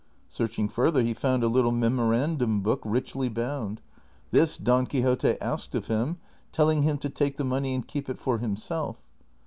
[0.27, 3.81] "Searching further he found a little memorandum book richly bound;
[4.31, 6.17] this Don Quixote asked of him,
[6.51, 8.97] telling him to take the money and keep it for himself.